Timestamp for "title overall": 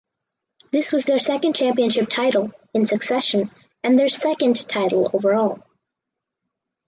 4.67-5.59